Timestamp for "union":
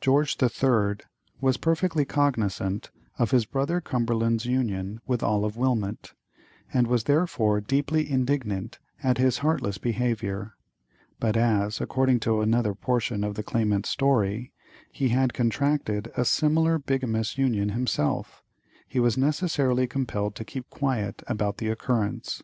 4.46-5.02, 17.36-17.68